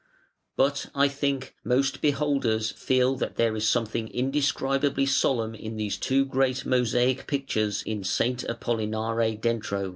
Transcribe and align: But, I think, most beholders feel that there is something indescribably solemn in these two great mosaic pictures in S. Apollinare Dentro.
But, 0.55 0.87
I 0.95 1.07
think, 1.07 1.53
most 1.63 2.01
beholders 2.01 2.71
feel 2.71 3.15
that 3.17 3.35
there 3.35 3.55
is 3.55 3.69
something 3.69 4.07
indescribably 4.07 5.05
solemn 5.05 5.53
in 5.53 5.77
these 5.77 5.95
two 5.95 6.25
great 6.25 6.65
mosaic 6.65 7.27
pictures 7.27 7.83
in 7.83 7.99
S. 7.99 8.19
Apollinare 8.19 9.39
Dentro. 9.39 9.89